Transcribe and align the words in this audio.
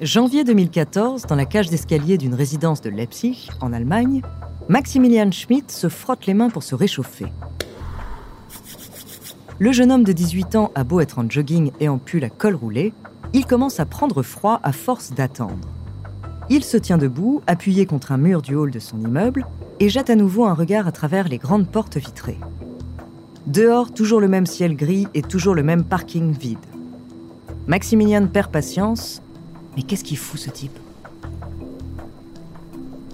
Janvier 0.00 0.44
2014, 0.44 1.26
dans 1.26 1.34
la 1.34 1.44
cage 1.44 1.68
d'escalier 1.68 2.16
d'une 2.16 2.32
résidence 2.32 2.80
de 2.80 2.88
Leipzig, 2.88 3.50
en 3.60 3.70
Allemagne, 3.74 4.22
Maximilian 4.70 5.30
Schmidt 5.30 5.70
se 5.70 5.90
frotte 5.90 6.24
les 6.24 6.32
mains 6.32 6.48
pour 6.48 6.62
se 6.62 6.74
réchauffer. 6.74 7.26
Le 9.58 9.72
jeune 9.72 9.92
homme 9.92 10.04
de 10.04 10.12
18 10.12 10.56
ans 10.56 10.70
a 10.74 10.84
beau 10.84 11.00
être 11.00 11.18
en 11.18 11.28
jogging 11.28 11.70
et 11.80 11.90
en 11.90 11.98
pull 11.98 12.24
à 12.24 12.30
col 12.30 12.54
roulé, 12.54 12.94
il 13.34 13.44
commence 13.44 13.78
à 13.78 13.84
prendre 13.84 14.22
froid 14.22 14.58
à 14.62 14.72
force 14.72 15.12
d'attendre. 15.12 15.68
Il 16.48 16.64
se 16.64 16.78
tient 16.78 16.96
debout, 16.96 17.42
appuyé 17.46 17.84
contre 17.84 18.12
un 18.12 18.16
mur 18.16 18.40
du 18.40 18.54
hall 18.54 18.70
de 18.70 18.78
son 18.78 18.98
immeuble, 19.00 19.44
et 19.80 19.90
jette 19.90 20.08
à 20.08 20.16
nouveau 20.16 20.46
un 20.46 20.54
regard 20.54 20.88
à 20.88 20.92
travers 20.92 21.28
les 21.28 21.36
grandes 21.36 21.68
portes 21.68 21.98
vitrées. 21.98 22.40
Dehors, 23.46 23.92
toujours 23.92 24.22
le 24.22 24.28
même 24.28 24.46
ciel 24.46 24.76
gris 24.76 25.08
et 25.12 25.20
toujours 25.20 25.54
le 25.54 25.62
même 25.62 25.84
parking 25.84 26.32
vide. 26.32 26.58
Maximilian 27.66 28.28
perd 28.28 28.50
patience 28.50 29.20
mais 29.76 29.82
qu'est-ce 29.82 30.04
qu'il 30.04 30.18
fout 30.18 30.40
ce 30.40 30.50
type? 30.50 30.78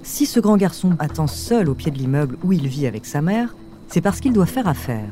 Si 0.02 0.24
ce 0.26 0.40
grand 0.40 0.56
garçon 0.56 0.92
attend 0.98 1.26
seul 1.26 1.68
au 1.68 1.74
pied 1.74 1.90
de 1.90 1.98
l'immeuble 1.98 2.38
où 2.44 2.52
il 2.52 2.68
vit 2.68 2.86
avec 2.86 3.06
sa 3.06 3.20
mère, 3.20 3.54
c'est 3.88 4.00
parce 4.00 4.20
qu'il 4.20 4.32
doit 4.32 4.46
faire 4.46 4.68
affaire. 4.68 5.10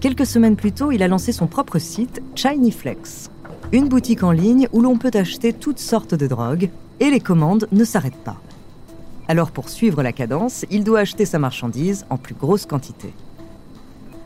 Quelques 0.00 0.26
semaines 0.26 0.56
plus 0.56 0.72
tôt, 0.72 0.92
il 0.92 1.02
a 1.02 1.08
lancé 1.08 1.30
son 1.30 1.46
propre 1.46 1.78
site, 1.78 2.22
Flex, 2.72 3.30
une 3.72 3.88
boutique 3.88 4.22
en 4.22 4.32
ligne 4.32 4.66
où 4.72 4.80
l'on 4.80 4.96
peut 4.96 5.10
acheter 5.12 5.52
toutes 5.52 5.78
sortes 5.78 6.14
de 6.14 6.26
drogues 6.26 6.70
et 7.00 7.10
les 7.10 7.20
commandes 7.20 7.68
ne 7.70 7.84
s'arrêtent 7.84 8.24
pas. 8.24 8.40
Alors 9.28 9.50
pour 9.50 9.68
suivre 9.68 10.02
la 10.02 10.12
cadence, 10.12 10.64
il 10.70 10.82
doit 10.82 11.00
acheter 11.00 11.24
sa 11.24 11.38
marchandise 11.38 12.06
en 12.10 12.16
plus 12.16 12.34
grosse 12.34 12.66
quantité. 12.66 13.12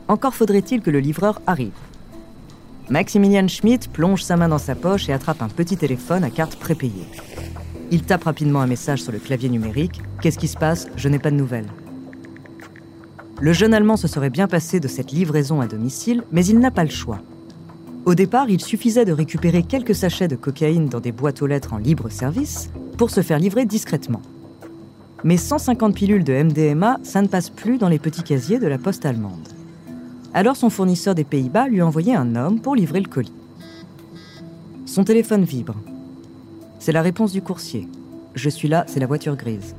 Encore 0.08 0.34
faudrait-il 0.34 0.80
que 0.80 0.90
le 0.90 1.00
livreur 1.00 1.42
arrive. 1.46 1.72
Maximilian 2.90 3.48
Schmidt 3.48 3.88
plonge 3.88 4.22
sa 4.22 4.36
main 4.36 4.48
dans 4.48 4.58
sa 4.58 4.74
poche 4.74 5.08
et 5.08 5.12
attrape 5.12 5.40
un 5.40 5.48
petit 5.48 5.76
téléphone 5.76 6.22
à 6.22 6.30
carte 6.30 6.56
prépayée. 6.56 7.06
Il 7.90 8.02
tape 8.02 8.24
rapidement 8.24 8.60
un 8.60 8.66
message 8.66 9.02
sur 9.02 9.12
le 9.12 9.18
clavier 9.18 9.48
numérique. 9.48 10.02
Qu'est-ce 10.20 10.38
qui 10.38 10.48
se 10.48 10.58
passe? 10.58 10.88
Je 10.96 11.08
n'ai 11.08 11.18
pas 11.18 11.30
de 11.30 11.36
nouvelles. 11.36 11.68
Le 13.40 13.52
jeune 13.52 13.72
Allemand 13.72 13.96
se 13.96 14.06
serait 14.06 14.30
bien 14.30 14.48
passé 14.48 14.80
de 14.80 14.88
cette 14.88 15.12
livraison 15.12 15.60
à 15.60 15.66
domicile, 15.66 16.24
mais 16.30 16.44
il 16.44 16.58
n'a 16.58 16.70
pas 16.70 16.84
le 16.84 16.90
choix. 16.90 17.20
Au 18.04 18.14
départ, 18.14 18.50
il 18.50 18.60
suffisait 18.60 19.06
de 19.06 19.12
récupérer 19.12 19.62
quelques 19.62 19.94
sachets 19.94 20.28
de 20.28 20.36
cocaïne 20.36 20.88
dans 20.88 21.00
des 21.00 21.12
boîtes 21.12 21.40
aux 21.40 21.46
lettres 21.46 21.72
en 21.72 21.78
libre 21.78 22.10
service 22.10 22.70
pour 22.98 23.10
se 23.10 23.22
faire 23.22 23.38
livrer 23.38 23.64
discrètement. 23.64 24.20
Mais 25.24 25.38
150 25.38 25.94
pilules 25.94 26.24
de 26.24 26.34
MDMA, 26.34 26.98
ça 27.02 27.22
ne 27.22 27.28
passe 27.28 27.48
plus 27.48 27.78
dans 27.78 27.88
les 27.88 27.98
petits 27.98 28.22
casiers 28.22 28.58
de 28.58 28.66
la 28.66 28.76
poste 28.76 29.06
allemande. 29.06 29.53
Alors 30.36 30.56
son 30.56 30.68
fournisseur 30.68 31.14
des 31.14 31.22
Pays-Bas 31.22 31.68
lui 31.68 31.80
a 31.80 31.86
envoyé 31.86 32.12
un 32.12 32.34
homme 32.34 32.60
pour 32.60 32.74
livrer 32.74 33.00
le 33.00 33.08
colis. 33.08 33.32
Son 34.84 35.04
téléphone 35.04 35.44
vibre. 35.44 35.76
C'est 36.80 36.90
la 36.90 37.02
réponse 37.02 37.30
du 37.30 37.40
coursier. 37.40 37.88
Je 38.34 38.50
suis 38.50 38.66
là, 38.66 38.84
c'est 38.88 38.98
la 38.98 39.06
voiture 39.06 39.36
grise. 39.36 39.76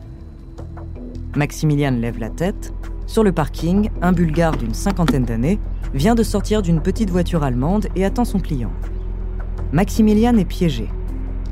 Maximilian 1.35 1.91
lève 1.91 2.19
la 2.19 2.29
tête. 2.29 2.74
Sur 3.06 3.25
le 3.25 3.34
parking, 3.34 3.90
un 4.02 4.13
Bulgare 4.13 4.56
d'une 4.56 4.74
cinquantaine 4.74 5.25
d'années 5.25 5.59
vient 5.94 6.16
de 6.16 6.24
sortir 6.24 6.62
d'une 6.62 6.81
petite 6.81 7.09
voiture 7.09 7.44
allemande 7.44 7.88
et 7.97 8.06
attend 8.06 8.24
son 8.24 8.40
client. 8.40 8.72
Maximilian 9.74 10.38
est 10.38 10.46
piégé. 10.46 10.88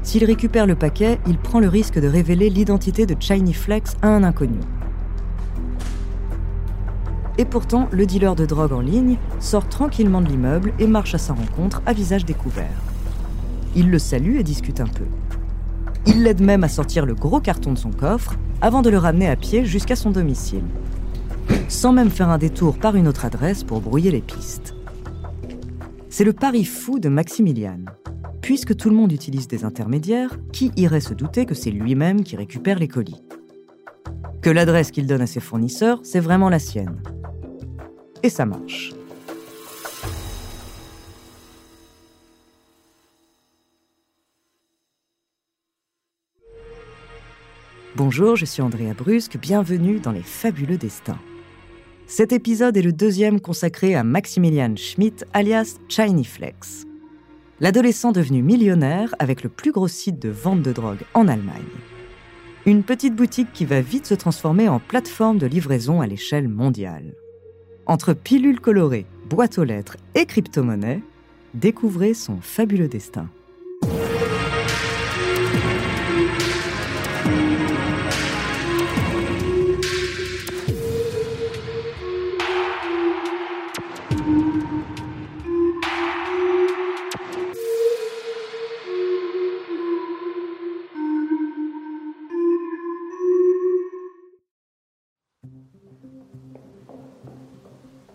S'il 0.02 0.24
récupère 0.24 0.66
le 0.66 0.76
paquet, 0.76 1.20
il 1.28 1.38
prend 1.38 1.60
le 1.60 1.68
risque 1.68 2.00
de 2.00 2.08
révéler 2.08 2.50
l'identité 2.50 3.06
de 3.06 3.18
Shiny 3.20 3.54
Flex 3.54 3.98
à 4.02 4.08
un 4.08 4.24
inconnu. 4.24 4.60
Et 7.38 7.46
pourtant, 7.46 7.88
le 7.92 8.06
dealer 8.06 8.36
de 8.36 8.46
drogue 8.46 8.74
en 8.74 8.80
ligne 8.80 9.18
sort 9.40 9.68
tranquillement 9.68 10.22
de 10.22 10.28
l'immeuble 10.28 10.74
et 10.78 10.86
marche 10.86 11.16
à 11.16 11.18
sa 11.18 11.34
rencontre 11.34 11.82
à 11.86 11.94
visage 11.94 12.26
découvert. 12.26 12.82
Il 13.76 13.90
le 13.90 13.98
salue 13.98 14.38
et 14.38 14.44
discute 14.44 14.80
un 14.80 14.88
peu. 14.88 15.06
Il 16.06 16.22
l'aide 16.24 16.42
même 16.42 16.64
à 16.64 16.68
sortir 16.68 17.06
le 17.06 17.16
gros 17.16 17.40
carton 17.40 17.74
de 17.74 17.78
son 17.78 17.92
coffre 17.92 18.36
avant 18.62 18.84
de 18.84 18.90
le 18.90 19.00
ramener 19.00 19.28
à 19.28 19.36
pied 19.36 19.66
jusqu'à 19.66 19.96
son 19.96 20.12
domicile, 20.12 20.64
sans 21.70 21.92
même 21.92 22.12
faire 22.12 22.30
un 22.30 22.38
détour 22.38 22.78
par 22.78 22.96
une 22.96 23.08
autre 23.08 23.26
adresse 23.26 23.64
pour 23.64 23.82
brouiller 23.82 24.12
les 24.12 24.22
pistes. 24.22 24.76
C'est 26.10 26.24
le 26.24 26.34
pari 26.34 26.66
fou 26.66 27.00
de 27.00 27.10
Maximilian. 27.10 27.80
Puisque 28.42 28.76
tout 28.76 28.90
le 28.90 28.96
monde 28.96 29.12
utilise 29.12 29.48
des 29.48 29.64
intermédiaires, 29.64 30.38
qui 30.52 30.72
irait 30.76 31.00
se 31.00 31.14
douter 31.14 31.46
que 31.46 31.56
c'est 31.56 31.72
lui-même 31.72 32.24
qui 32.24 32.36
récupère 32.36 32.78
les 32.78 32.90
colis? 32.90 33.24
Que 34.42 34.50
l'adresse 34.50 34.92
qu'il 34.92 35.08
donne 35.08 35.22
à 35.22 35.28
ses 35.28 35.40
fournisseurs, 35.40 36.02
c'est 36.04 36.20
vraiment 36.20 36.50
la 36.50 36.60
sienne 36.60 37.02
et 38.24 38.30
ça 38.30 38.46
marche. 38.46 38.94
Bonjour, 47.96 48.36
je 48.36 48.46
suis 48.46 48.64
Andrea 48.64 48.96
Brusque, 48.98 49.38
bienvenue 49.38 50.00
dans 50.00 50.12
Les 50.12 50.24
Fabuleux 50.24 50.78
Destins. 50.78 51.20
Cet 52.08 52.32
épisode 52.32 52.76
est 52.76 52.82
le 52.82 52.92
deuxième 52.92 53.40
consacré 53.40 53.94
à 53.94 54.04
Maximilian 54.04 54.76
Schmidt, 54.76 55.24
alias 55.34 55.78
Shiny 55.90 56.26
Flex. 56.26 56.86
L'adolescent 57.60 58.12
devenu 58.12 58.42
millionnaire 58.42 59.14
avec 59.20 59.44
le 59.44 59.50
plus 59.50 59.72
gros 59.72 59.88
site 59.88 60.20
de 60.20 60.30
vente 60.30 60.64
de 60.64 60.74
drogue 60.74 61.04
en 61.14 61.28
Allemagne. 61.28 61.62
Une 62.66 62.84
petite 62.84 63.16
boutique 63.16 63.54
qui 63.54 63.66
va 63.66 63.82
vite 63.82 64.08
se 64.08 64.16
transformer 64.16 64.70
en 64.70 64.80
plateforme 64.80 65.38
de 65.38 65.46
livraison 65.46 66.02
à 66.02 66.08
l'échelle 66.08 66.48
mondiale. 66.48 67.14
Entre 67.86 68.14
pilules 68.14 68.62
colorées, 68.62 69.06
boîtes 69.30 69.58
aux 69.58 69.66
lettres 69.66 69.98
et 70.16 70.26
crypto-monnaies, 70.26 71.02
découvrez 71.54 72.14
son 72.14 72.40
fabuleux 72.40 72.88
destin. 72.88 73.28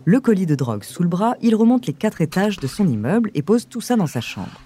Le 0.09 0.19
colis 0.19 0.47
de 0.47 0.55
drogue 0.55 0.83
sous 0.83 1.03
le 1.03 1.07
bras, 1.07 1.35
il 1.39 1.53
remonte 1.53 1.85
les 1.85 1.93
quatre 1.93 2.19
étages 2.19 2.57
de 2.57 2.65
son 2.65 2.87
immeuble 2.87 3.29
et 3.35 3.43
pose 3.43 3.67
tout 3.67 3.79
ça 3.79 3.95
dans 3.95 4.07
sa 4.07 4.21
chambre. 4.21 4.59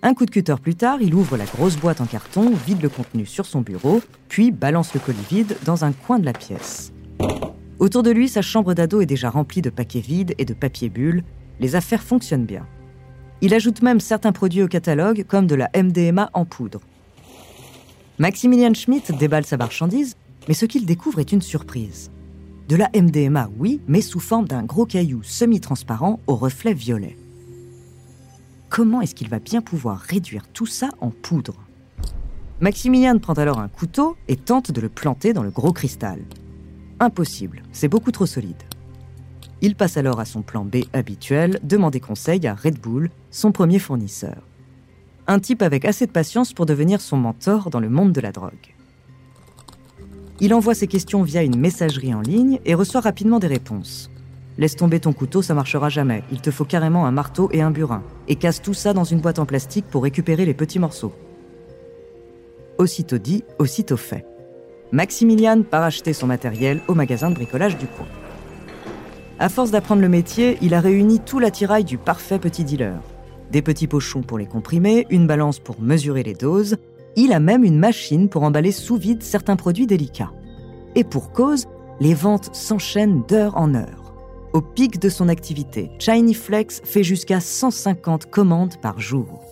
Un 0.00 0.14
coup 0.14 0.26
de 0.26 0.30
cutter 0.30 0.54
plus 0.62 0.76
tard, 0.76 0.98
il 1.00 1.12
ouvre 1.12 1.36
la 1.36 1.44
grosse 1.44 1.76
boîte 1.76 2.00
en 2.00 2.06
carton, 2.06 2.52
vide 2.68 2.82
le 2.82 2.88
contenu 2.88 3.26
sur 3.26 3.46
son 3.46 3.62
bureau, 3.62 4.00
puis 4.28 4.52
balance 4.52 4.94
le 4.94 5.00
colis 5.00 5.18
vide 5.28 5.56
dans 5.64 5.84
un 5.84 5.90
coin 5.90 6.20
de 6.20 6.24
la 6.24 6.32
pièce. 6.32 6.92
Autour 7.80 8.04
de 8.04 8.12
lui, 8.12 8.28
sa 8.28 8.42
chambre 8.42 8.74
d'ado 8.74 9.00
est 9.00 9.06
déjà 9.06 9.28
remplie 9.28 9.60
de 9.60 9.70
paquets 9.70 9.98
vides 9.98 10.36
et 10.38 10.44
de 10.44 10.54
papier 10.54 10.88
bulles. 10.88 11.24
Les 11.58 11.74
affaires 11.74 12.04
fonctionnent 12.04 12.46
bien. 12.46 12.64
Il 13.40 13.54
ajoute 13.54 13.82
même 13.82 13.98
certains 13.98 14.30
produits 14.30 14.62
au 14.62 14.68
catalogue, 14.68 15.24
comme 15.26 15.48
de 15.48 15.56
la 15.56 15.68
MDMA 15.74 16.30
en 16.32 16.44
poudre. 16.44 16.78
Maximilian 18.20 18.74
Schmidt 18.74 19.12
déballe 19.12 19.46
sa 19.46 19.56
marchandise, 19.56 20.16
mais 20.48 20.54
ce 20.54 20.66
qu'il 20.66 20.84
découvre 20.84 21.20
est 21.20 21.30
une 21.30 21.40
surprise. 21.40 22.10
De 22.68 22.74
la 22.74 22.90
MDMA, 22.92 23.48
oui, 23.58 23.80
mais 23.86 24.00
sous 24.00 24.18
forme 24.18 24.48
d'un 24.48 24.64
gros 24.64 24.86
caillou 24.86 25.22
semi-transparent 25.22 26.18
au 26.26 26.34
reflet 26.34 26.74
violet. 26.74 27.16
Comment 28.70 29.00
est-ce 29.00 29.14
qu'il 29.14 29.28
va 29.28 29.38
bien 29.38 29.62
pouvoir 29.62 30.00
réduire 30.00 30.48
tout 30.52 30.66
ça 30.66 30.88
en 31.00 31.10
poudre? 31.10 31.54
Maximilian 32.60 33.20
prend 33.20 33.34
alors 33.34 33.60
un 33.60 33.68
couteau 33.68 34.16
et 34.26 34.34
tente 34.34 34.72
de 34.72 34.80
le 34.80 34.88
planter 34.88 35.32
dans 35.32 35.44
le 35.44 35.50
gros 35.50 35.72
cristal. 35.72 36.18
Impossible, 36.98 37.62
c'est 37.70 37.86
beaucoup 37.86 38.10
trop 38.10 38.26
solide. 38.26 38.64
Il 39.60 39.76
passe 39.76 39.96
alors 39.96 40.18
à 40.18 40.24
son 40.24 40.42
plan 40.42 40.64
B 40.64 40.78
habituel, 40.92 41.60
demander 41.62 42.00
conseil 42.00 42.44
à 42.48 42.54
Red 42.56 42.80
Bull, 42.80 43.10
son 43.30 43.52
premier 43.52 43.78
fournisseur. 43.78 44.47
Un 45.28 45.38
type 45.38 45.62
avec 45.62 45.84
assez 45.84 46.06
de 46.06 46.10
patience 46.10 46.54
pour 46.54 46.66
devenir 46.66 47.02
son 47.02 47.18
mentor 47.18 47.68
dans 47.68 47.80
le 47.80 47.90
monde 47.90 48.12
de 48.12 48.20
la 48.20 48.32
drogue. 48.32 48.74
Il 50.40 50.54
envoie 50.54 50.74
ses 50.74 50.86
questions 50.86 51.22
via 51.22 51.42
une 51.42 51.58
messagerie 51.58 52.14
en 52.14 52.22
ligne 52.22 52.60
et 52.64 52.74
reçoit 52.74 53.02
rapidement 53.02 53.38
des 53.38 53.46
réponses. 53.46 54.10
Laisse 54.56 54.74
tomber 54.74 55.00
ton 55.00 55.12
couteau, 55.12 55.42
ça 55.42 55.54
marchera 55.54 55.90
jamais. 55.90 56.24
Il 56.32 56.40
te 56.40 56.50
faut 56.50 56.64
carrément 56.64 57.06
un 57.06 57.10
marteau 57.10 57.50
et 57.52 57.60
un 57.60 57.70
burin. 57.70 58.02
Et 58.26 58.36
casse 58.36 58.62
tout 58.62 58.74
ça 58.74 58.92
dans 58.92 59.04
une 59.04 59.20
boîte 59.20 59.38
en 59.38 59.46
plastique 59.46 59.84
pour 59.90 60.02
récupérer 60.02 60.46
les 60.46 60.54
petits 60.54 60.78
morceaux. 60.78 61.12
Aussitôt 62.78 63.18
dit, 63.18 63.44
aussitôt 63.58 63.96
fait. 63.96 64.24
Maximilian 64.92 65.62
part 65.62 65.82
acheter 65.82 66.14
son 66.14 66.26
matériel 66.26 66.80
au 66.88 66.94
magasin 66.94 67.30
de 67.30 67.34
bricolage 67.34 67.76
du 67.76 67.86
coin. 67.86 68.06
À 69.38 69.48
force 69.48 69.70
d'apprendre 69.70 70.00
le 70.00 70.08
métier, 70.08 70.56
il 70.62 70.72
a 70.72 70.80
réuni 70.80 71.20
tout 71.20 71.38
l'attirail 71.38 71.84
du 71.84 71.98
parfait 71.98 72.38
petit 72.38 72.64
dealer. 72.64 72.98
Des 73.52 73.62
petits 73.62 73.86
pochons 73.86 74.22
pour 74.22 74.38
les 74.38 74.46
comprimer, 74.46 75.06
une 75.10 75.26
balance 75.26 75.58
pour 75.58 75.80
mesurer 75.80 76.22
les 76.22 76.34
doses, 76.34 76.76
il 77.16 77.32
a 77.32 77.40
même 77.40 77.64
une 77.64 77.78
machine 77.78 78.28
pour 78.28 78.42
emballer 78.42 78.72
sous 78.72 78.96
vide 78.96 79.22
certains 79.22 79.56
produits 79.56 79.86
délicats. 79.86 80.32
Et 80.94 81.04
pour 81.04 81.32
cause, 81.32 81.66
les 82.00 82.14
ventes 82.14 82.54
s'enchaînent 82.54 83.22
d'heure 83.26 83.56
en 83.56 83.74
heure. 83.74 84.14
Au 84.52 84.60
pic 84.60 84.98
de 84.98 85.08
son 85.08 85.28
activité, 85.28 85.90
Shiny 85.98 86.34
Flex 86.34 86.80
fait 86.84 87.02
jusqu'à 87.02 87.40
150 87.40 88.30
commandes 88.30 88.76
par 88.80 89.00
jour. 89.00 89.42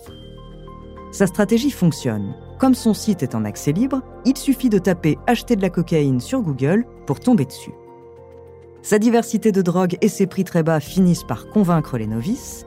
Sa 1.11 1.27
stratégie 1.27 1.71
fonctionne. 1.71 2.35
Comme 2.59 2.73
son 2.73 2.93
site 2.93 3.21
est 3.21 3.35
en 3.35 3.45
accès 3.45 3.71
libre, 3.71 4.01
il 4.25 4.37
suffit 4.37 4.69
de 4.69 4.79
taper 4.79 5.17
acheter 5.27 5.55
de 5.55 5.61
la 5.61 5.69
cocaïne 5.69 6.19
sur 6.19 6.41
Google 6.41 6.85
pour 7.05 7.19
tomber 7.19 7.45
dessus. 7.45 7.73
Sa 8.81 8.99
diversité 8.99 9.51
de 9.51 9.61
drogues 9.61 9.97
et 10.01 10.07
ses 10.07 10.27
prix 10.27 10.43
très 10.43 10.63
bas 10.63 10.79
finissent 10.79 11.25
par 11.25 11.49
convaincre 11.49 11.97
les 11.97 12.07
novices. 12.07 12.65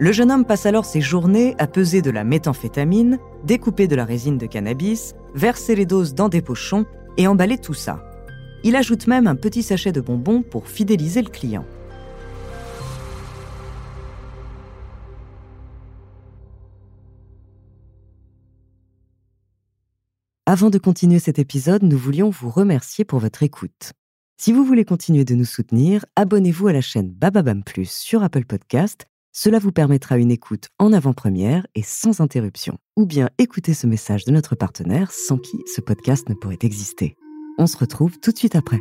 Le 0.00 0.12
jeune 0.12 0.30
homme 0.30 0.44
passe 0.44 0.64
alors 0.64 0.84
ses 0.84 1.00
journées 1.00 1.56
à 1.58 1.66
peser 1.66 2.02
de 2.02 2.10
la 2.12 2.22
méthamphétamine, 2.22 3.18
découper 3.42 3.88
de 3.88 3.96
la 3.96 4.04
résine 4.04 4.38
de 4.38 4.46
cannabis, 4.46 5.16
verser 5.34 5.74
les 5.74 5.86
doses 5.86 6.14
dans 6.14 6.28
des 6.28 6.40
pochons 6.40 6.86
et 7.16 7.26
emballer 7.26 7.58
tout 7.58 7.74
ça. 7.74 8.04
Il 8.62 8.76
ajoute 8.76 9.08
même 9.08 9.26
un 9.26 9.34
petit 9.34 9.64
sachet 9.64 9.90
de 9.90 10.00
bonbons 10.00 10.42
pour 10.42 10.68
fidéliser 10.68 11.20
le 11.20 11.30
client. 11.30 11.64
Avant 20.46 20.70
de 20.70 20.78
continuer 20.78 21.18
cet 21.18 21.40
épisode, 21.40 21.82
nous 21.82 21.98
voulions 21.98 22.30
vous 22.30 22.50
remercier 22.50 23.04
pour 23.04 23.18
votre 23.18 23.42
écoute. 23.42 23.92
Si 24.40 24.52
vous 24.52 24.64
voulez 24.64 24.84
continuer 24.84 25.24
de 25.24 25.34
nous 25.34 25.44
soutenir, 25.44 26.06
abonnez-vous 26.14 26.68
à 26.68 26.72
la 26.72 26.80
chaîne 26.80 27.10
Bababam 27.10 27.64
Plus 27.64 27.90
sur 27.90 28.22
Apple 28.22 28.44
Podcast. 28.44 29.08
Cela 29.40 29.60
vous 29.60 29.70
permettra 29.70 30.18
une 30.18 30.32
écoute 30.32 30.66
en 30.80 30.92
avant-première 30.92 31.64
et 31.76 31.84
sans 31.84 32.20
interruption. 32.20 32.76
Ou 32.96 33.06
bien 33.06 33.30
écouter 33.38 33.72
ce 33.72 33.86
message 33.86 34.24
de 34.24 34.32
notre 34.32 34.56
partenaire 34.56 35.12
sans 35.12 35.38
qui 35.38 35.58
ce 35.64 35.80
podcast 35.80 36.28
ne 36.28 36.34
pourrait 36.34 36.58
exister. 36.62 37.14
On 37.56 37.68
se 37.68 37.76
retrouve 37.76 38.18
tout 38.18 38.32
de 38.32 38.36
suite 38.36 38.56
après. 38.56 38.80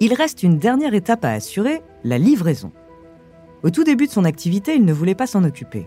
Il 0.00 0.12
reste 0.12 0.42
une 0.42 0.58
dernière 0.58 0.94
étape 0.94 1.24
à 1.24 1.30
assurer, 1.30 1.80
la 2.02 2.18
livraison. 2.18 2.72
Au 3.62 3.70
tout 3.70 3.84
début 3.84 4.08
de 4.08 4.12
son 4.12 4.24
activité, 4.24 4.74
il 4.74 4.84
ne 4.84 4.92
voulait 4.92 5.14
pas 5.14 5.28
s'en 5.28 5.44
occuper. 5.44 5.86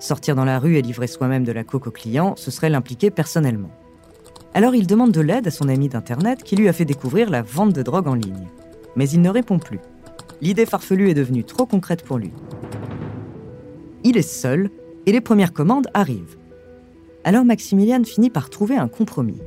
Sortir 0.00 0.34
dans 0.34 0.44
la 0.44 0.58
rue 0.58 0.76
et 0.76 0.82
livrer 0.82 1.06
soi-même 1.06 1.44
de 1.44 1.52
la 1.52 1.62
coke 1.62 1.86
aux 1.86 1.92
clients, 1.92 2.34
ce 2.34 2.50
serait 2.50 2.68
l'impliquer 2.68 3.12
personnellement. 3.12 3.70
Alors 4.52 4.74
il 4.74 4.86
demande 4.86 5.12
de 5.12 5.20
l'aide 5.20 5.46
à 5.46 5.50
son 5.50 5.68
ami 5.68 5.88
d'Internet 5.88 6.42
qui 6.42 6.56
lui 6.56 6.68
a 6.68 6.72
fait 6.72 6.84
découvrir 6.84 7.30
la 7.30 7.42
vente 7.42 7.72
de 7.72 7.82
drogue 7.82 8.08
en 8.08 8.14
ligne. 8.14 8.48
Mais 8.96 9.08
il 9.08 9.22
ne 9.22 9.30
répond 9.30 9.58
plus. 9.58 9.78
L'idée 10.40 10.66
farfelue 10.66 11.10
est 11.10 11.14
devenue 11.14 11.44
trop 11.44 11.66
concrète 11.66 12.02
pour 12.02 12.18
lui. 12.18 12.32
Il 14.02 14.16
est 14.16 14.22
seul 14.22 14.70
et 15.06 15.12
les 15.12 15.20
premières 15.20 15.52
commandes 15.52 15.86
arrivent. 15.94 16.36
Alors 17.22 17.44
Maximilian 17.44 18.02
finit 18.04 18.30
par 18.30 18.50
trouver 18.50 18.76
un 18.76 18.88
compromis. 18.88 19.40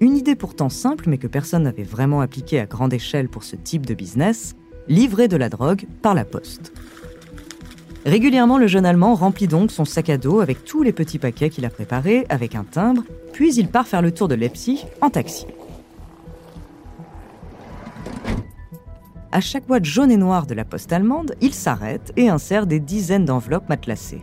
Une 0.00 0.16
idée 0.16 0.34
pourtant 0.34 0.68
simple 0.68 1.04
mais 1.08 1.18
que 1.18 1.26
personne 1.26 1.62
n'avait 1.62 1.84
vraiment 1.84 2.20
appliquée 2.20 2.58
à 2.58 2.66
grande 2.66 2.92
échelle 2.92 3.28
pour 3.28 3.44
ce 3.44 3.56
type 3.56 3.86
de 3.86 3.94
business, 3.94 4.56
livrer 4.88 5.28
de 5.28 5.36
la 5.36 5.48
drogue 5.48 5.86
par 6.02 6.14
la 6.14 6.24
poste. 6.24 6.72
Régulièrement, 8.04 8.58
le 8.58 8.66
jeune 8.66 8.84
Allemand 8.84 9.14
remplit 9.14 9.48
donc 9.48 9.70
son 9.70 9.86
sac 9.86 10.10
à 10.10 10.18
dos 10.18 10.40
avec 10.40 10.64
tous 10.64 10.82
les 10.82 10.92
petits 10.92 11.18
paquets 11.18 11.48
qu'il 11.48 11.64
a 11.64 11.70
préparés 11.70 12.26
avec 12.28 12.54
un 12.54 12.64
timbre, 12.64 13.02
puis 13.32 13.54
il 13.54 13.68
part 13.68 13.86
faire 13.86 14.02
le 14.02 14.12
tour 14.12 14.28
de 14.28 14.34
Leipzig 14.34 14.84
en 15.00 15.08
taxi. 15.08 15.46
À 19.32 19.40
chaque 19.40 19.66
boîte 19.66 19.86
jaune 19.86 20.12
et 20.12 20.18
noire 20.18 20.46
de 20.46 20.54
la 20.54 20.66
poste 20.66 20.92
allemande, 20.92 21.34
il 21.40 21.54
s'arrête 21.54 22.12
et 22.16 22.28
insère 22.28 22.66
des 22.66 22.78
dizaines 22.78 23.24
d'enveloppes 23.24 23.70
matelassées. 23.70 24.22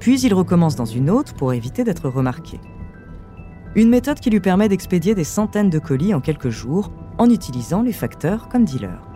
Puis 0.00 0.20
il 0.22 0.32
recommence 0.32 0.74
dans 0.74 0.84
une 0.86 1.10
autre 1.10 1.34
pour 1.34 1.52
éviter 1.52 1.84
d'être 1.84 2.08
remarqué. 2.08 2.58
Une 3.76 3.90
méthode 3.90 4.18
qui 4.18 4.30
lui 4.30 4.40
permet 4.40 4.68
d'expédier 4.68 5.14
des 5.14 5.24
centaines 5.24 5.70
de 5.70 5.78
colis 5.78 6.14
en 6.14 6.20
quelques 6.20 6.50
jours 6.50 6.90
en 7.18 7.28
utilisant 7.28 7.82
les 7.82 7.92
facteurs 7.92 8.48
comme 8.48 8.64
dealers. 8.64 9.13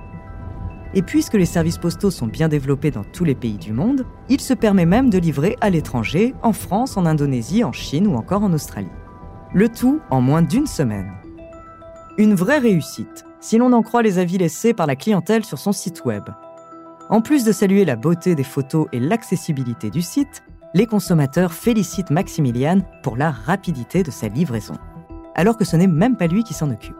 Et 0.94 1.02
puisque 1.02 1.35
les 1.35 1.44
services 1.44 1.79
postaux 1.79 2.11
sont 2.11 2.26
bien 2.26 2.49
développés 2.49 2.90
dans 2.90 3.05
tous 3.05 3.25
les 3.25 3.35
pays 3.35 3.58
du 3.58 3.73
monde, 3.73 4.06
il 4.29 4.40
se 4.40 4.55
permet 4.55 4.87
même 4.87 5.11
de 5.11 5.19
livrer 5.19 5.56
à 5.61 5.70
l'étranger, 5.70 6.35
en 6.43 6.52
France, 6.52 6.96
en 6.96 7.05
Indonésie, 7.05 7.64
en 7.64 7.73
Chine 7.73 8.06
ou 8.06 8.14
encore 8.14 8.43
en 8.43 8.52
Australie. 8.52 8.88
Le 9.52 9.69
tout 9.69 10.00
en 10.11 10.20
moins 10.20 10.43
d'une 10.43 10.67
semaine. 10.67 11.12
Une 12.17 12.35
vraie 12.35 12.58
réussite, 12.58 13.25
si 13.40 13.58
l'on 13.58 13.73
en 13.73 13.82
croit 13.82 14.02
les 14.02 14.19
avis 14.19 14.38
laissés 14.38 14.75
par 14.75 14.87
la 14.87 14.96
clientèle 14.96 15.44
sur 15.44 15.58
son 15.58 15.73
site 15.73 16.05
web. 16.05 16.25
En 17.11 17.20
plus 17.20 17.44
de 17.44 17.52
saluer 17.52 17.84
la 17.84 17.96
beauté 17.96 18.34
des 18.34 18.44
photos 18.44 18.87
et 18.93 19.00
l'accessibilité 19.00 19.91
du 19.91 20.02
site, 20.02 20.43
les 20.75 20.87
consommateurs 20.87 21.52
félicitent 21.52 22.11
Maximilian 22.11 22.81
pour 23.02 23.17
la 23.17 23.31
rapidité 23.31 24.02
de 24.02 24.11
sa 24.11 24.29
livraison, 24.29 24.75
alors 25.34 25.56
que 25.56 25.64
ce 25.64 25.76
n'est 25.76 25.87
même 25.87 26.17
pas 26.17 26.26
lui 26.26 26.44
qui 26.44 26.52
s'en 26.52 26.70
occupe. 26.70 26.94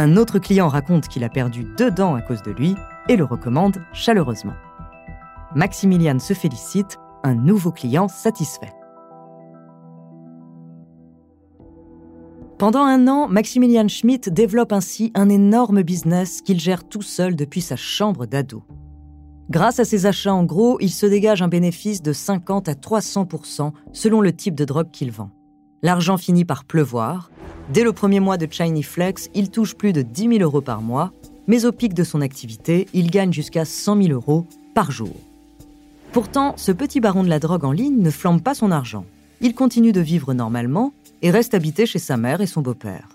Un 0.00 0.16
autre 0.16 0.38
client 0.38 0.68
raconte 0.68 1.08
qu'il 1.08 1.24
a 1.24 1.28
perdu 1.28 1.64
deux 1.76 1.90
dents 1.90 2.14
à 2.14 2.22
cause 2.22 2.44
de 2.44 2.52
lui 2.52 2.76
et 3.08 3.16
le 3.16 3.24
recommande 3.24 3.82
chaleureusement. 3.92 4.54
Maximilian 5.56 6.20
se 6.20 6.34
félicite, 6.34 6.98
un 7.24 7.34
nouveau 7.34 7.72
client 7.72 8.06
satisfait. 8.06 8.72
Pendant 12.58 12.84
un 12.84 13.08
an, 13.08 13.26
Maximilian 13.26 13.88
Schmidt 13.88 14.30
développe 14.30 14.72
ainsi 14.72 15.10
un 15.16 15.28
énorme 15.28 15.82
business 15.82 16.42
qu'il 16.42 16.60
gère 16.60 16.84
tout 16.84 17.02
seul 17.02 17.34
depuis 17.34 17.60
sa 17.60 17.74
chambre 17.74 18.24
d'ado. 18.24 18.62
Grâce 19.50 19.80
à 19.80 19.84
ses 19.84 20.06
achats 20.06 20.32
en 20.32 20.44
gros, 20.44 20.78
il 20.78 20.90
se 20.90 21.06
dégage 21.06 21.42
un 21.42 21.48
bénéfice 21.48 22.02
de 22.02 22.12
50 22.12 22.68
à 22.68 22.74
300% 22.74 23.72
selon 23.92 24.20
le 24.20 24.32
type 24.32 24.54
de 24.54 24.64
drogue 24.64 24.92
qu'il 24.92 25.10
vend. 25.10 25.30
L'argent 25.82 26.18
finit 26.18 26.44
par 26.44 26.64
pleuvoir 26.64 27.32
Dès 27.72 27.84
le 27.84 27.92
premier 27.92 28.20
mois 28.20 28.36
de 28.36 28.46
Shiny 28.50 28.82
Flex, 28.82 29.28
il 29.34 29.50
touche 29.50 29.74
plus 29.74 29.92
de 29.92 30.02
10 30.02 30.28
000 30.28 30.38
euros 30.40 30.60
par 30.60 30.80
mois, 30.80 31.12
mais 31.46 31.64
au 31.64 31.72
pic 31.72 31.94
de 31.94 32.04
son 32.04 32.20
activité, 32.20 32.86
il 32.94 33.10
gagne 33.10 33.32
jusqu'à 33.32 33.64
100 33.64 34.02
000 34.02 34.12
euros 34.14 34.46
par 34.74 34.90
jour. 34.90 35.14
Pourtant, 36.12 36.54
ce 36.56 36.72
petit 36.72 37.00
baron 37.00 37.22
de 37.22 37.28
la 37.28 37.38
drogue 37.38 37.64
en 37.64 37.72
ligne 37.72 38.00
ne 38.00 38.10
flambe 38.10 38.42
pas 38.42 38.54
son 38.54 38.70
argent. 38.70 39.04
Il 39.40 39.54
continue 39.54 39.92
de 39.92 40.00
vivre 40.00 40.34
normalement 40.34 40.92
et 41.22 41.30
reste 41.30 41.54
habité 41.54 41.86
chez 41.86 41.98
sa 41.98 42.16
mère 42.16 42.40
et 42.40 42.46
son 42.46 42.62
beau-père. 42.62 43.08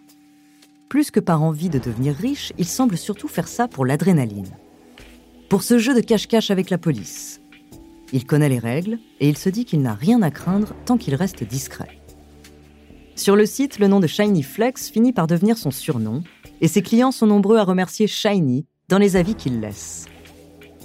Plus 0.90 1.10
que 1.10 1.20
par 1.20 1.42
envie 1.42 1.70
de 1.70 1.80
devenir 1.80 2.16
riche, 2.16 2.54
il 2.58 2.66
semble 2.66 2.98
surtout 2.98 3.28
faire 3.28 3.48
ça 3.48 3.68
pour 3.68 3.86
l'adrénaline. 3.86 4.52
Pour 5.50 5.64
ce 5.64 5.80
jeu 5.80 5.96
de 5.96 6.02
cache-cache 6.02 6.52
avec 6.52 6.70
la 6.70 6.78
police. 6.78 7.42
Il 8.12 8.26
connaît 8.26 8.50
les 8.50 8.60
règles 8.60 9.00
et 9.20 9.28
il 9.28 9.38
se 9.38 9.50
dit 9.50 9.66
qu'il 9.66 9.82
n'a 9.82 9.96
rien 9.96 10.22
à 10.22 10.30
craindre 10.30 10.74
tant 10.86 10.98
qu'il 10.98 11.16
reste 11.16 11.44
discret. 11.44 12.03
Sur 13.16 13.36
le 13.36 13.46
site, 13.46 13.78
le 13.80 13.88
nom 13.88 14.00
de 14.00 14.08
Shiny 14.08 14.42
Flex 14.42 14.90
finit 14.90 15.14
par 15.14 15.28
devenir 15.28 15.58
son 15.58 15.72
surnom, 15.72 16.24
et 16.62 16.68
ses 16.68 16.82
clients 16.82 17.12
sont 17.12 17.28
nombreux 17.28 17.58
à 17.58 17.64
remercier 17.64 18.08
Shiny 18.08 18.66
dans 18.90 18.98
les 18.98 19.16
avis 19.16 19.36
qu'il 19.36 19.60
laisse. 19.60 20.06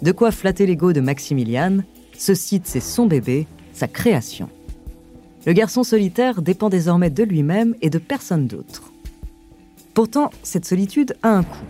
De 0.02 0.12
quoi 0.12 0.30
flatter 0.30 0.66
l'ego 0.66 0.92
de 0.92 1.00
Maximilian, 1.00 1.78
ce 2.16 2.34
site 2.34 2.66
c'est 2.66 2.80
son 2.80 3.06
bébé, 3.06 3.46
sa 3.72 3.88
création. 3.88 4.50
Le 5.46 5.52
garçon 5.52 5.82
solitaire 5.82 6.42
dépend 6.42 6.68
désormais 6.68 7.10
de 7.10 7.24
lui-même 7.24 7.74
et 7.80 7.90
de 7.90 7.98
personne 7.98 8.46
d'autre. 8.46 8.92
Pourtant, 9.94 10.30
cette 10.42 10.66
solitude 10.66 11.16
a 11.22 11.30
un 11.30 11.42
coût. 11.42 11.66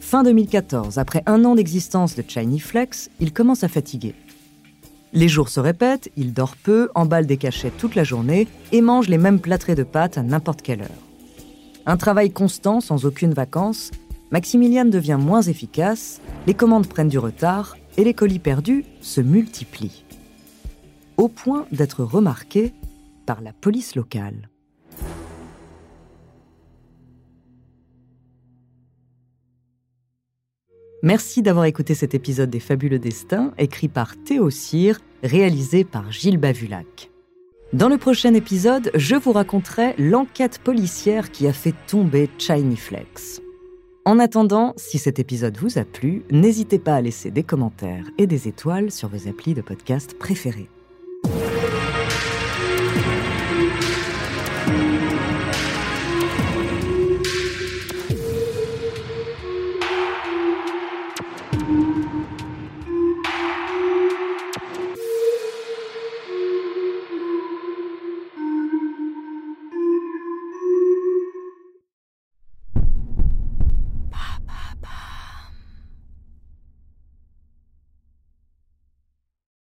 Fin 0.00 0.24
2014, 0.24 0.98
après 0.98 1.22
un 1.26 1.44
an 1.44 1.54
d'existence 1.54 2.16
de 2.16 2.24
Shiny 2.26 2.58
Flex, 2.58 3.10
il 3.20 3.32
commence 3.32 3.62
à 3.62 3.68
fatiguer. 3.68 4.14
Les 5.12 5.28
jours 5.28 5.48
se 5.48 5.58
répètent, 5.58 6.10
il 6.16 6.32
dort 6.32 6.56
peu, 6.56 6.88
emballe 6.94 7.26
des 7.26 7.36
cachets 7.36 7.72
toute 7.76 7.94
la 7.96 8.04
journée 8.04 8.46
et 8.70 8.80
mange 8.80 9.08
les 9.08 9.18
mêmes 9.18 9.40
plâtrés 9.40 9.74
de 9.74 9.82
pâtes 9.82 10.18
à 10.18 10.22
n'importe 10.22 10.62
quelle 10.62 10.82
heure. 10.82 10.88
Un 11.86 11.96
travail 11.96 12.30
constant 12.30 12.80
sans 12.80 13.04
aucune 13.06 13.34
vacance, 13.34 13.90
Maximilian 14.30 14.84
devient 14.84 15.18
moins 15.20 15.42
efficace, 15.42 16.20
les 16.46 16.54
commandes 16.54 16.86
prennent 16.86 17.08
du 17.08 17.18
retard 17.18 17.76
et 17.96 18.04
les 18.04 18.14
colis 18.14 18.38
perdus 18.38 18.84
se 19.00 19.20
multiplient. 19.20 20.04
Au 21.16 21.28
point 21.28 21.66
d'être 21.72 22.04
remarqué 22.04 22.72
par 23.26 23.40
la 23.40 23.52
police 23.52 23.96
locale. 23.96 24.49
Merci 31.02 31.40
d'avoir 31.40 31.64
écouté 31.64 31.94
cet 31.94 32.14
épisode 32.14 32.50
des 32.50 32.60
Fabuleux 32.60 32.98
Destins, 32.98 33.54
écrit 33.56 33.88
par 33.88 34.22
Théo 34.22 34.50
Cyr, 34.50 34.98
réalisé 35.22 35.82
par 35.84 36.12
Gilles 36.12 36.36
Bavulac. 36.36 37.10
Dans 37.72 37.88
le 37.88 37.96
prochain 37.96 38.34
épisode, 38.34 38.90
je 38.94 39.16
vous 39.16 39.32
raconterai 39.32 39.94
l'enquête 39.96 40.58
policière 40.58 41.30
qui 41.30 41.46
a 41.46 41.54
fait 41.54 41.74
tomber 41.86 42.28
Shiny 42.36 42.76
Flex. 42.76 43.40
En 44.04 44.18
attendant, 44.18 44.74
si 44.76 44.98
cet 44.98 45.18
épisode 45.18 45.56
vous 45.56 45.78
a 45.78 45.84
plu, 45.84 46.22
n'hésitez 46.30 46.78
pas 46.78 46.96
à 46.96 47.00
laisser 47.00 47.30
des 47.30 47.44
commentaires 47.44 48.04
et 48.18 48.26
des 48.26 48.48
étoiles 48.48 48.90
sur 48.90 49.08
vos 49.08 49.26
applis 49.26 49.54
de 49.54 49.62
podcast 49.62 50.18
préférés. 50.18 50.68